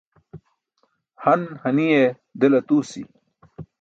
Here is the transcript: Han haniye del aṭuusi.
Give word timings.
Han 1.23 1.43
haniye 1.63 2.01
del 2.39 2.53
aṭuusi. 2.59 3.03